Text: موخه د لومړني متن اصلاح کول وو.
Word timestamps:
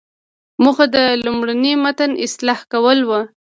موخه 0.63 0.85
د 0.95 0.97
لومړني 1.25 1.73
متن 1.83 2.11
اصلاح 2.25 2.59
کول 2.73 2.99
وو. 3.03 3.21